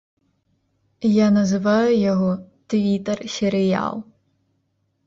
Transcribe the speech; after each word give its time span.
Я 1.15 1.27
называю 1.35 1.91
яго 2.11 2.31
твітэр-серыял. 2.75 3.95